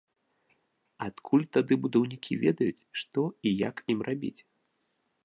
[1.07, 4.37] Адкуль тады будаўнікі ведаюць, што і як ім рабіць?